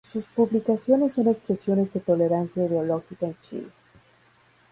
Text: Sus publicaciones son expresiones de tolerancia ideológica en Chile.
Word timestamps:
Sus 0.03 0.29
publicaciones 0.29 1.13
son 1.13 1.27
expresiones 1.27 1.93
de 1.93 1.99
tolerancia 1.99 2.65
ideológica 2.65 3.27
en 3.27 3.37
Chile. 3.41 3.67